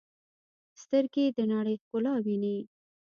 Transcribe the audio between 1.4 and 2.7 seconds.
نړۍ ښکلا ویني.